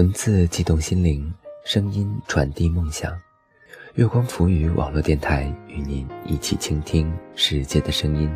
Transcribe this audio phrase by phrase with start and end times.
[0.00, 1.30] 文字激动心灵，
[1.62, 3.14] 声音传递梦想。
[3.96, 8.34] 月光浮语网络电台与您一起倾听世界的声音。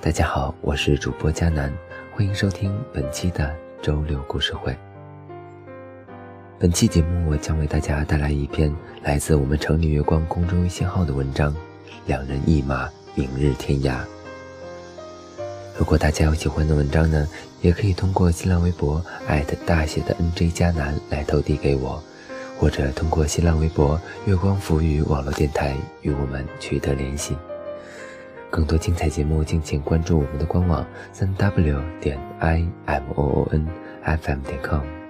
[0.00, 1.70] 大家好，我是主播佳楠，
[2.14, 4.74] 欢迎收听本期的周六故事会。
[6.58, 11.54] 本期节目我将为大家带来一篇来自我们城里月光公众微信号的文章：
[12.06, 14.02] 两人一马，明日天涯。
[15.82, 17.26] 如果大家有喜欢的文章呢，
[17.60, 19.04] 也可以通过新浪微博
[19.66, 22.00] 大写的 NJ 加南来投递给我，
[22.56, 27.36] 或者通过新浪微博月光浮语网络电台与我们取得联系。
[28.48, 33.66] 更多精彩节目，敬请关注我们的官网三 w 点 i m o o n
[34.04, 35.01] f m 点 com。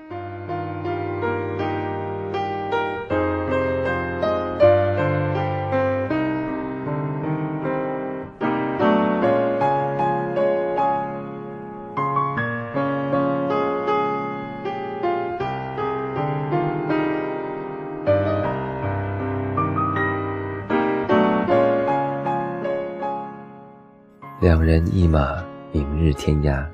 [24.42, 25.40] 两人一马，
[25.70, 26.66] 明日天涯。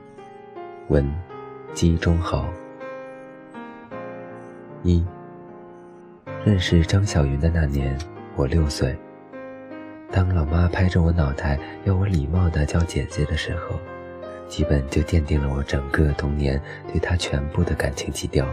[0.89, 1.07] 文，
[1.75, 2.49] 姬中豪。
[4.83, 5.05] 一，
[6.47, 7.95] 认识张小云的那年，
[8.37, 8.97] 我六岁。
[10.11, 13.79] 当老妈拍着我脑袋，要我礼貌地叫姐姐的时候，
[14.49, 16.59] 基本就奠定了我整个童年
[16.91, 18.47] 对她全部的感情基调。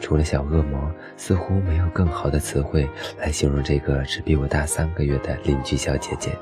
[0.00, 6.34] 除了小恶魔，似乎没有更好的词汇来形容这个只比我大三个月的邻居小姐姐。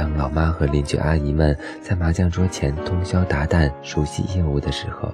[0.00, 5.12] 当老妈和邻居阿姨们在麻将桌前通宵达旦熟悉业务的时候，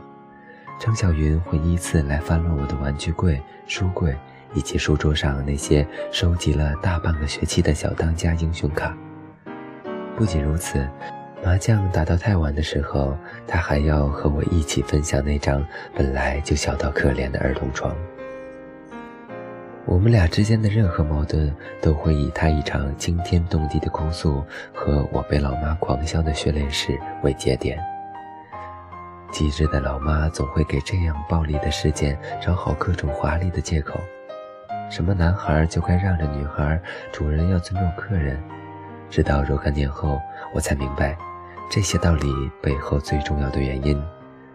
[0.78, 4.16] 张小云会依次来翻乱我的玩具柜、书柜
[4.54, 8.96] 以及书桌上那些收集了大半个学期的小当家英雄卡。
[10.16, 10.88] 不仅如此，
[11.44, 17.92] 麻将打到太晚的时候，他还要和我一起分享那张本来就小到可怜的儿童床。
[19.86, 27.78] 我们俩之间的任何矛盾，都会以他一场惊天动地的哭诉和我被老妈狂笑的血泪史为节点。
[29.30, 34.00] 机智的老妈总会给这样暴力的事件找好各种华丽的借口，
[34.90, 36.80] 什么男孩就该让着女孩，
[37.12, 38.42] 主人要尊重客人。
[39.08, 40.20] 直到若干年后，
[40.52, 41.16] 我才明白，
[41.70, 44.02] 这些道理背后最重要的原因：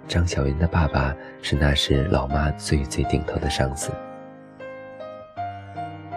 [0.10, 3.94] 张小云的爸爸是那时老妈最最顶头的上司。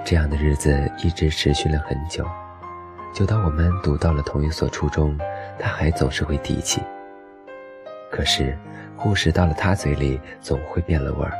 [0.04, 0.70] 这样的日子
[1.02, 2.28] 一直持续了很久，
[3.14, 5.18] 久到我们读到了同一所初中，
[5.58, 6.82] 他还总是会提起。
[8.12, 8.54] 可是，
[8.98, 11.32] 故事到了他嘴里总会变了味儿，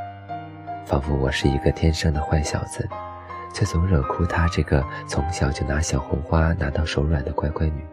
[0.87, 2.89] 仿佛我是一个天生的坏小子，
[3.53, 7.85] 却总惹哭他这个从小就拿小红花拿到手软的乖乖女。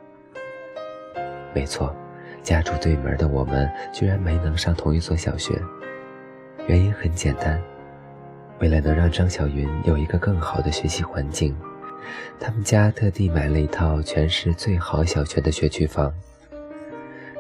[1.53, 1.94] 没错，
[2.42, 5.62] 家住对门的我们居然没能上同一所小学，
[6.66, 7.62] 原因很简单。
[8.61, 11.57] 为了能让张小云有一个更好的学习环境，
[12.39, 16.13] 他们家特地买了一套全市最好小学的学区房。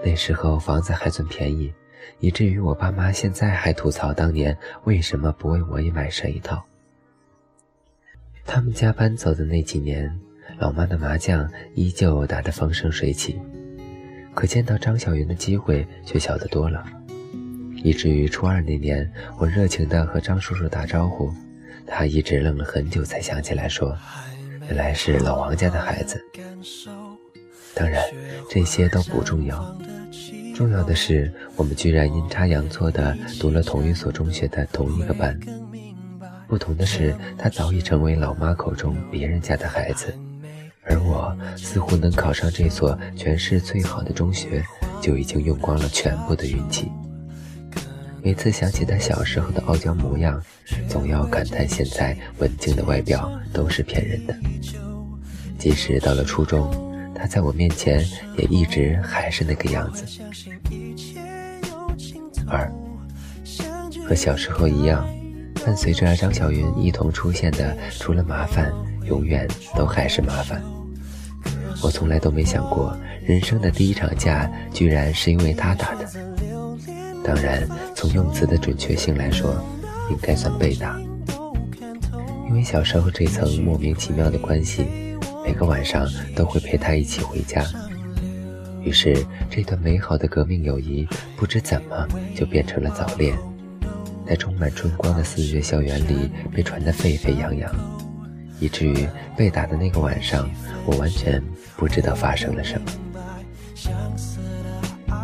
[0.03, 1.71] 那时候房子还算便宜，
[2.19, 6.65] 以至于我爸妈现在还吐槽当年为什么不为我也买上一套。
[8.43, 10.19] 他们家搬走的那几年，
[10.57, 13.39] 老妈的麻将依旧打得风生水起，
[14.33, 16.83] 可见到张小云的机会却小得多了。
[17.83, 21.31] 以至于初二那年，我热情地和张叔叔打招呼，
[21.87, 23.97] 他一直愣了很久才想起来说
[24.67, 26.21] ：“原来是老王家的孩子。”
[27.73, 28.03] 当然，
[28.49, 29.75] 这些都不重要，
[30.53, 35.39] 重要的是我们居然阴差阳错地读了同一所中学的同一个班。
[36.47, 40.13] 不同的是，他早已成为老妈口中别人家的孩子，
[40.83, 44.63] 而我似乎能考上这所全市最好的中学，
[45.01, 46.91] 就已经用光了全部的运气。
[48.23, 50.39] 每次想起他小时候的傲娇模样，
[50.87, 54.35] 总要感叹现在文静的外表都是骗人的。
[55.57, 56.69] 即使到了初中，
[57.15, 58.05] 他在我面前
[58.37, 60.05] 也一直还是那个样子。
[62.47, 62.71] 二，
[64.07, 65.03] 和小时候一样，
[65.65, 68.71] 伴随着张小云一同出现的，除了麻烦，
[69.05, 70.61] 永远都还是麻烦。
[71.81, 72.95] 我从来都没想过，
[73.25, 76.07] 人生的第一场架居然是因为他打的。
[77.23, 79.53] 当然，从用词的准确性来说，
[80.09, 80.99] 应该算被打。
[82.47, 84.85] 因为小时候这层莫名其妙的关系，
[85.45, 87.63] 每个晚上都会陪他一起回家。
[88.83, 91.07] 于是，这段美好的革命友谊，
[91.37, 93.37] 不知怎么就变成了早恋，
[94.27, 97.71] 在充满春光的四月校园里被传得沸沸扬扬，
[98.59, 99.07] 以至于
[99.37, 100.49] 被打的那个晚上，
[100.85, 101.41] 我完全
[101.77, 102.91] 不知道发生了什么。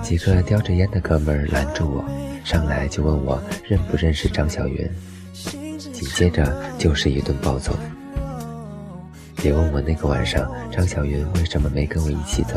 [0.07, 2.06] 几个叼着烟的哥们儿拦住我，
[2.45, 4.89] 上来就问我认不认识张小云，
[5.33, 7.77] 紧接着就是一顿暴揍。
[9.36, 12.54] 别问我那个晚上张小云为什么没跟我一起走，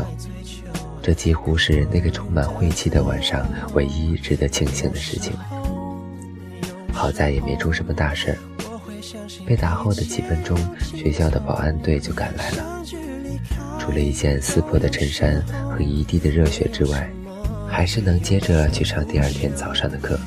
[1.01, 5.33] 这几乎是那个充满晦气的晚上唯一值得庆幸的事情。
[6.93, 8.37] 好在也没出什么大事儿。
[9.45, 12.81] 被打后的几分钟，学校的保安队就赶来了。
[13.77, 17.11] 除了一件撕破的衬衫和一地的热血之外，
[17.71, 20.19] 还是能接着去上第二天早上的课。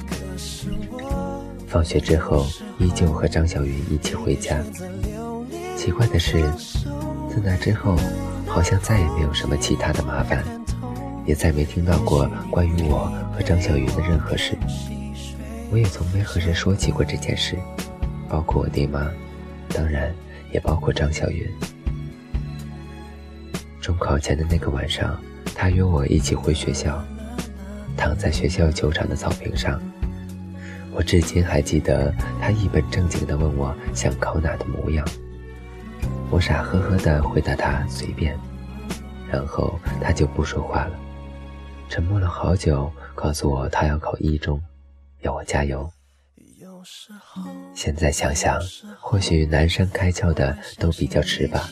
[1.69, 2.47] 放学之后，
[2.79, 4.59] 依旧和张小云一起回家。
[5.77, 6.43] 奇怪的是，
[7.29, 7.97] 自那之后，
[8.47, 10.43] 好像再也没有什么其他的麻烦，
[11.27, 14.57] 也再没听到过关于我和张小云的任何事。
[15.71, 17.57] 我也从没和人说起过这件事。
[18.27, 19.09] 包括我爹妈，
[19.69, 20.13] 当然
[20.51, 21.47] 也包括张小云。
[23.81, 25.21] 中考前的那个晚上，
[25.55, 27.05] 他约我一起回学校，
[27.97, 29.81] 躺在学校球场的草坪上，
[30.93, 35.07] 我至今还记得他一本正经地问我想考哪的模样。
[36.31, 38.37] 我傻呵呵地回答他随便，
[39.31, 40.99] 然后他就不说话了，
[41.89, 44.61] 沉默了好久，告诉我他要考一中，
[45.21, 45.91] 要我加油。
[47.75, 48.61] 现在想想，
[49.01, 51.71] 或许男生开窍的都比较迟吧，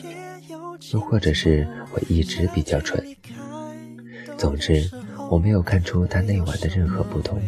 [0.91, 3.05] 又或者是我一直比较蠢。
[4.37, 4.89] 总之，
[5.29, 7.41] 我没有看出他那晚的任何不同，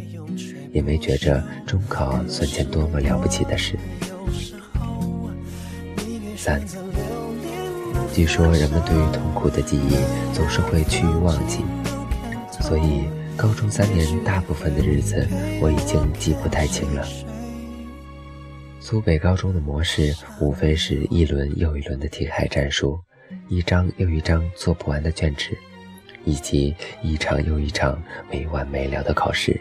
[0.71, 3.77] 也没觉着中考算件多么了不起的事。
[6.35, 6.61] 三，
[8.13, 9.95] 据说人们对于痛苦的记忆
[10.33, 11.63] 总是会趋于忘记，
[12.61, 13.05] 所以
[13.35, 15.27] 高中三年大部分的日子
[15.61, 17.07] 我已经记不太清了。
[18.79, 22.99] 苏北高中的模式无非是一轮又一轮的题海战术，
[23.47, 25.57] 一张又一张做不完的卷纸，
[26.25, 29.59] 以及一场又一场没完没了的考试。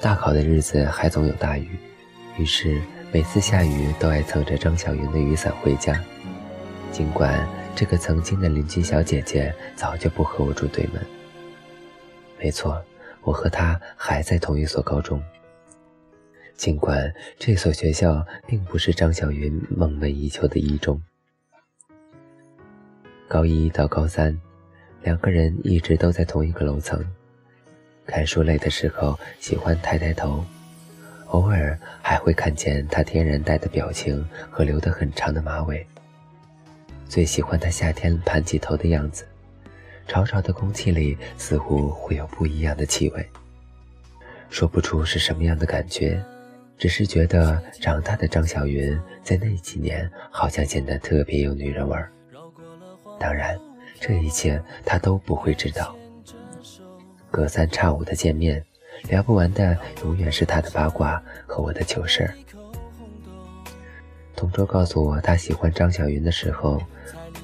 [0.00, 1.68] 大考的日子还总有大雨，
[2.38, 2.80] 于是
[3.12, 6.02] 每次下雨都爱蹭着张小云的雨伞回家。
[6.92, 11.04] 尽管这个曾经的邻居小姐姐早就不和我住对门，
[12.38, 12.80] 没错，
[13.22, 15.22] 我和她还在同一所高中。
[16.54, 21.02] 尽管这所学校并不是张小云梦寐以求的一中，
[23.26, 24.40] 高一到高三，
[25.04, 27.04] 两个人一直都在同一个楼层。
[28.06, 30.42] 看书累的时候，喜欢抬抬头，
[31.26, 35.86] 偶尔还会看见他天然呆的表情和留得很长的马尾。
[37.06, 39.26] 最喜欢他夏天盘起头的样子，
[40.08, 43.28] 潮潮的空气里似乎会有不一样的气味，
[44.48, 46.18] 说不出是什么样的感觉。
[46.78, 52.10] 只是觉得长大的张小云在那几年好像显得特别有女人味儿。
[53.20, 53.56] 当然，
[54.00, 55.94] 这一切他都不会知道。
[57.30, 58.64] 隔三差五的见面，
[59.08, 62.34] 聊不完的永远是他的八卦和我的糗事儿。
[64.36, 66.80] 同桌告诉我他喜欢张小云的时候，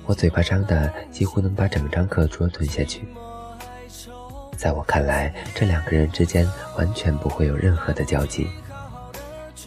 [0.06, 3.02] 我嘴巴张的几乎能把整张课桌吞下去。
[4.56, 8.46] 在我看来，这两个人之间完全不会有任何的交集。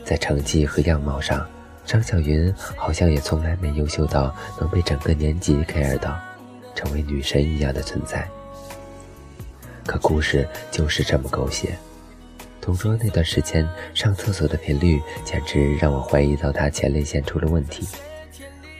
[0.06, 1.46] 在成绩和样貌上，
[1.86, 6.20] 张小云好像也从来没优秀到能被整个年级 care 到，
[6.76, 8.28] 成为女神一样的存在。
[9.86, 11.78] 可故事就是这么狗血。
[12.62, 17.86] 同桌那段时间上厕所的频率，简直让我怀疑到他前列腺出了问题。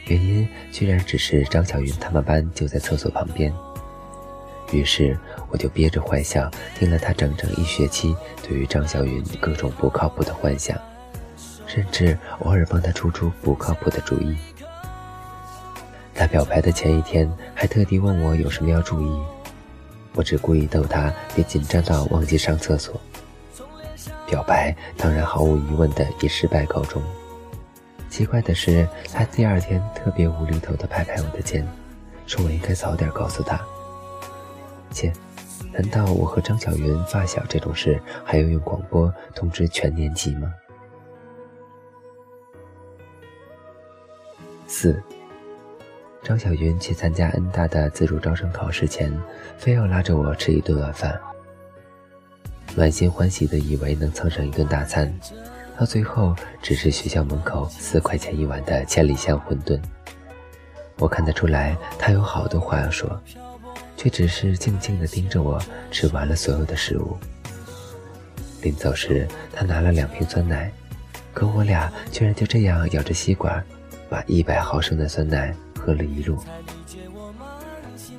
[0.06, 3.52] 原因居然只是张小云他们班就在厕所旁边。
[4.72, 5.18] 于是
[5.50, 10.78] 我就憋着坏笑，听了他整整一学期对于张小云各种不靠谱的幻想。
[11.66, 14.36] 甚至偶尔帮他出出不靠谱的主意。
[16.14, 19.22] 他表白的前一天还特地问我有什么要注意，
[20.14, 23.00] 我只故意逗他别紧张到忘记上厕所。
[24.26, 27.02] 表白当然毫无疑问的以失败告终。
[28.08, 31.66] 奇怪的是，他第二天特别无厘头的拍拍我的肩，
[32.26, 33.60] 说我应该早点告诉他。
[34.90, 35.12] 切，
[35.72, 40.54] 难道我和张小云发小这种事还要用广播通知全年级吗？
[44.66, 45.02] 四，
[46.24, 49.12] 张小云去参加恩大的自主招生考试前，
[49.58, 51.20] 非要拉着我吃一顿晚饭。
[52.74, 55.12] 满心欢喜的以为能蹭上一顿大餐，
[55.78, 59.78] 到最后只是学校门口四块钱一碗的千里香馄饨。
[60.96, 63.20] 我看得出来，他有好多话要说，
[63.94, 67.18] 却只是静静地盯着我吃完了所有的食物。
[68.62, 70.72] 临走时，他拿了两瓶酸奶，
[71.34, 73.62] 可我俩居然就这样咬着吸管。
[74.08, 75.52] 把一百毫升的酸奶
[75.84, 76.38] 喝了一路，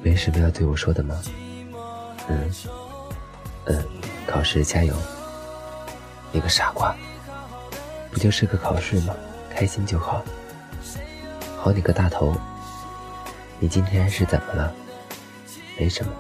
[0.03, 1.19] 没什么要对我说的吗？
[2.29, 2.51] 嗯，
[3.65, 3.83] 嗯，
[4.27, 4.93] 考试加油。
[6.31, 6.95] 你个傻瓜，
[8.11, 9.15] 不就是个考试吗？
[9.49, 10.23] 开心就好。
[11.57, 12.35] 好你个大头，
[13.59, 14.71] 你今天是怎么了？
[15.79, 16.11] 没什么。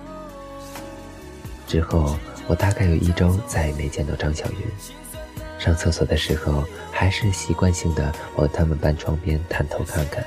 [1.67, 4.57] 之后我大概有一周再也没见到张小云。
[5.59, 10.25] 上厕所的时候，还是习惯性的往他们班窗边探头看看。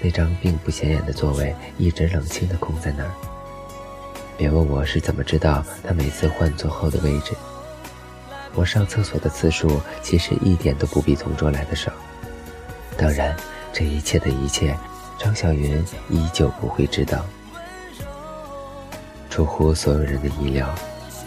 [0.00, 3.10] 那张并不显眼的座位一直冷清的空在那儿。
[4.36, 7.32] 别问我是怎么知道他每次换座后的位置。
[8.54, 11.92] 我上厕所的次数其实一点都不比同桌来的少。
[12.96, 13.36] 当然，
[13.72, 14.76] 这一切的一切，
[15.18, 17.24] 张小云依旧不会知道。
[19.30, 20.68] 出乎所有人的意料，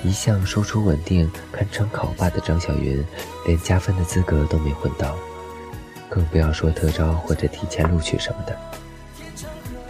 [0.04, 3.06] 一向输出稳定、堪称考霸的张小云，
[3.46, 5.16] 连加分的资格都没混到，
[6.12, 8.56] 更不要说特招或者提前录取什么的。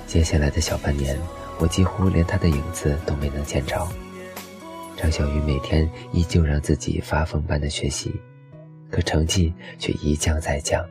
[0.05, 1.19] 接下来的小半年。
[1.59, 3.87] 我几乎连他的影子都没能见着。
[4.97, 8.19] 张小雨每天依旧让自己发疯般的学习，
[8.89, 10.83] 可成绩却一降再降。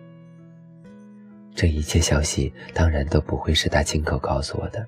[1.56, 4.86] 这一切消息当然都不会是他亲口告诉我的。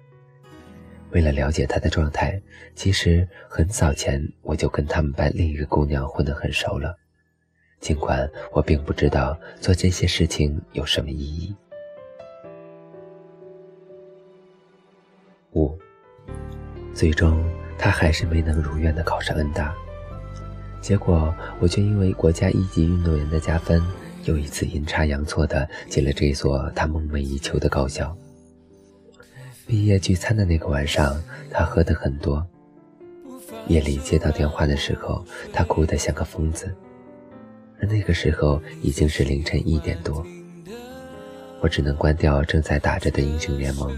[1.10, 2.40] 为了了解他的状态，
[2.76, 6.96] 其实很早前我就跟他们班另一个姑娘混得很熟了，
[7.82, 11.52] 尽管我并不知道做这些事情有什么意义。
[15.54, 15.76] 五，
[16.94, 17.44] 最终
[17.76, 19.74] 他还是没能如愿的考上恩大，
[20.80, 23.82] 结果我却因为国家一级运动员的加分，
[24.24, 28.16] 又一次阴差阳错的进了这所他梦寐以求的高校。
[29.66, 31.20] 毕业聚餐的那个晚上，
[31.50, 32.46] 他喝得很多，
[33.66, 36.72] 夜里接到电话的时候，他哭得像个疯子，
[37.82, 40.24] 而那个时候已经是凌晨一点多，
[41.60, 43.92] 我只能关掉正在打着的英雄联盟。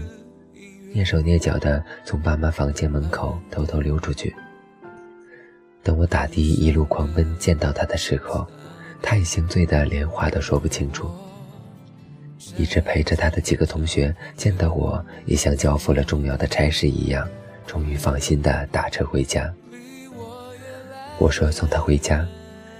[0.95, 4.35] 蹑手蹑脚地从爸妈房间门口偷偷溜出去。
[5.83, 8.47] 等我打的一路狂奔见到他的时候，
[9.03, 11.07] 他已经醉得连话都说不清楚。
[12.57, 17.27] 一直陪着他的几个同学见到我，也像交付了重要的差事一样，
[17.67, 19.53] 终于放心地打车回家。
[21.19, 22.25] 我说送他回家，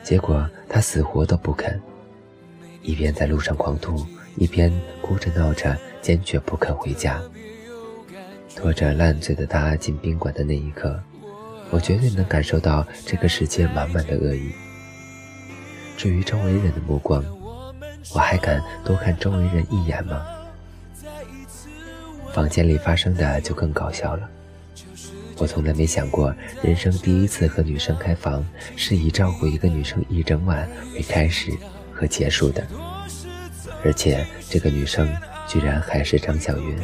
[0.06, 1.82] 结果他死活都不肯，
[2.84, 4.72] 一边在路上狂吐，一边
[5.02, 7.20] 哭着闹着，坚决不肯回家。
[8.56, 11.02] 拖着烂醉的他进宾馆的那一刻，
[11.72, 14.52] 我绝对能感受到这个世界满满的恶意。
[15.98, 17.26] 至于周围人的目光，
[18.14, 20.24] 我还敢多看周围人一眼吗？
[22.32, 24.30] 房间里发生的就更搞笑了。
[25.38, 31.52] 我从来没想过，人生第一次和女生开房是以照顾一个女生一整晚为开始
[31.92, 32.66] 和结束的，
[33.84, 35.08] 而且这个女生
[35.48, 36.78] 居然还是张小云。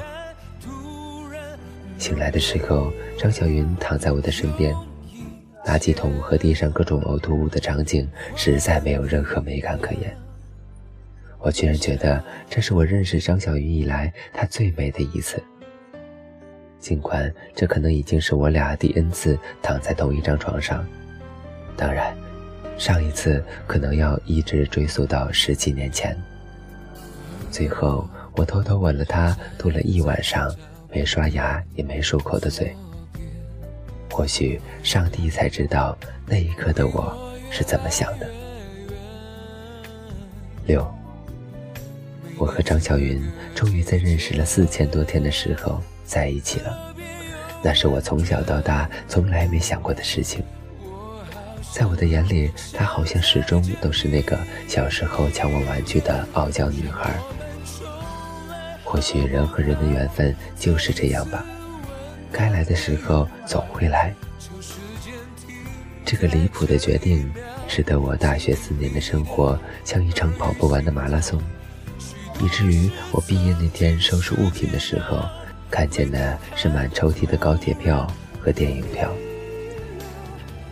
[1.97, 4.75] 醒来的时候，张小云躺在我的身边，
[5.65, 10.13] 垃圾桶和地上各种呕吐物的场景实在没有任何美感可言。
[11.39, 15.41] 我居然觉得这是我认识张小云以来她最美的一次。
[16.81, 20.85] 尽管这可能已经是我俩第 N 次躺在同一张床上，
[21.77, 22.13] 当然，
[22.77, 26.17] 上一次可能要一直追溯到十几年前。
[27.49, 30.53] 最后，我偷偷吻了他，吐了一晚上。
[30.93, 32.75] 没刷牙也没漱口的嘴，
[34.11, 38.29] 或许上帝才知道那一刻的我是怎么想的。
[40.65, 40.85] 六，
[42.37, 43.23] 我和张小云
[43.55, 46.93] 终于在认识了四千多天的时候在一起了，
[47.63, 50.43] 那是我从小到大从来没想过的事情。
[51.71, 54.37] 在我的眼里，她好像始终都是那个
[54.67, 57.17] 小时候抢我玩具的傲娇女孩。
[58.83, 61.45] 或许人和人的缘分就是这样吧，
[62.29, 64.13] 该来的时候总会来。
[66.03, 67.31] 这个离谱的决定，
[67.69, 71.41] 使得我大学四年的生活像一场跑不完的马拉松，
[72.41, 75.23] 以至于我毕业那天收拾物品的时候，
[75.71, 78.05] 看见的是满抽屉的高铁票
[78.39, 79.09] 和电影票。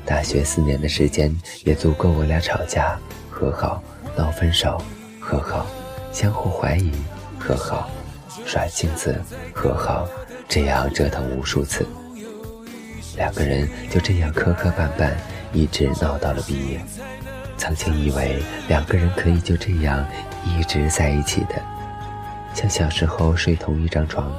[0.05, 3.81] 大学四年的时间也足够我俩吵架、和好、
[4.17, 4.79] 闹分手、
[5.19, 5.65] 和好、
[6.11, 6.91] 相互怀疑、
[7.39, 7.89] 和好。
[8.45, 9.19] 耍性子
[9.53, 10.07] 和好，
[10.47, 11.85] 这样折腾无数次，
[13.15, 15.13] 两个人就这样磕磕绊绊，
[15.53, 16.81] 一直闹到了毕业。
[17.57, 20.03] 曾经以为两个人可以就这样
[20.45, 21.61] 一直在一起的，
[22.55, 24.31] 像小时候睡同一张床，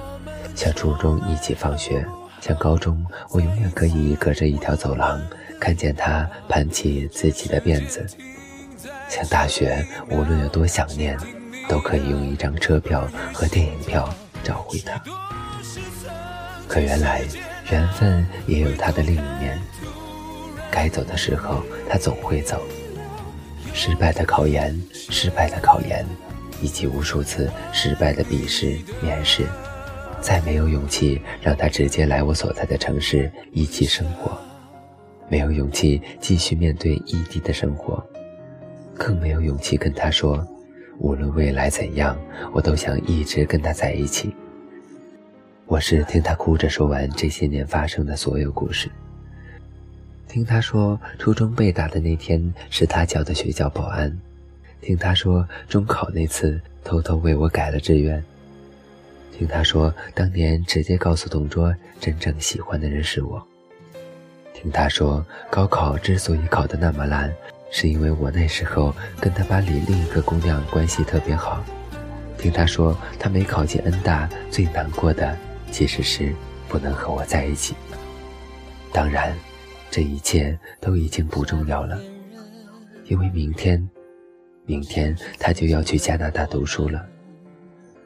[0.54, 2.04] 像初中一起放学，
[2.40, 5.20] 像高中我永远可以隔着一条走廊
[5.58, 8.06] 看见他盘起自己的辫子，
[9.08, 11.18] 像大学无论有多想念。
[11.68, 15.00] 都可以用一张车票和电影票找回他。
[16.66, 17.22] 可原来
[17.70, 19.56] 缘分也有它的另一面，
[20.68, 22.60] 该走的时候他总会走。
[23.72, 26.04] 失败的考研，失败的考研，
[26.60, 29.46] 以及无数次失败的笔试、面试，
[30.20, 34.38] 再没有勇气让他直接来我所在的城市一起生活，
[35.28, 38.04] 没有勇气继续面对异地的生活，
[38.94, 40.46] 更没有勇气跟他说，
[40.98, 42.18] 无论未来怎样，
[42.52, 44.34] 我都想一直跟他在一起。
[45.66, 48.90] 我是听他哭着说完这些年发生的所有故事。
[50.28, 54.10] 听他说，初中被打的那天是他叫的学校保安；
[54.80, 58.20] 听他说，中考那次偷偷为我改了志愿；
[59.40, 63.40] 听他说，当年直接告诉同桌真正喜欢的人是我；
[64.52, 67.34] 听他说，高考之所以考得那么烂，
[67.70, 71.64] 是因为我那时候跟他班里另一个姑娘关系特别好；
[72.36, 75.34] 听他说，他没考进恩大，最难过的
[75.70, 76.34] 其实是
[76.68, 77.74] 不能和我在一起。
[78.92, 79.34] 当然。
[79.92, 81.98] 这一切都已经不重要了，
[83.06, 83.90] 因为明天，
[84.64, 87.04] 明天他就要去加拿大读书了，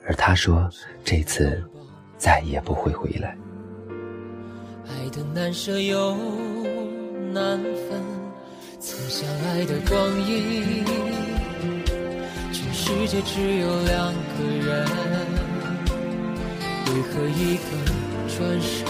[0.07, 0.69] 而他说
[1.05, 1.63] 这次
[2.19, 3.37] 再也不会回来。
[4.87, 6.15] 爱的难舍又
[7.33, 8.03] 难分，
[8.79, 10.85] 曾相爱的光阴，
[12.53, 14.87] 全世界只有两个人，
[16.87, 17.63] 为何一个
[18.29, 18.85] 转身？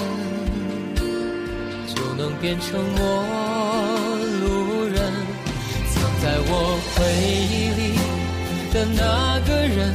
[1.95, 2.99] 就能变成陌
[4.41, 4.45] 路
[4.85, 4.97] 人，
[5.91, 6.53] 藏在我
[6.91, 6.97] 回
[7.51, 7.83] 忆里
[8.73, 9.95] 的那个人，